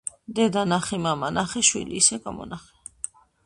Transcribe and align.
დედა 0.37 0.63
ნახე 0.69 0.99
მამა 1.03 1.31
ნახე 1.37 1.65
შვილი 1.69 1.95
ისე 2.03 2.21
გამონახე 2.27 2.95